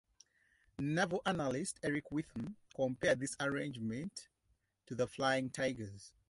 [0.79, 4.29] Naval analyst Eric Wertheim compared this arrangement
[4.87, 6.11] to the Flying Tigers.